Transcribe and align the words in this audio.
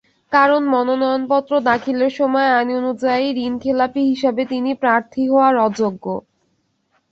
কারণ, 0.31 0.61
মনোনয়নপত্র 0.67 1.51
দাখিলের 1.69 2.11
সময় 2.11 2.49
আইনানুযায়ী 2.51 3.25
ঋণখেলাপি 3.41 4.01
হিসেবে 4.11 4.41
তিনি 4.45 4.71
প্রার্থী 4.81 5.23
হওয়ার 5.29 5.55
অযোগ্য। 5.59 6.05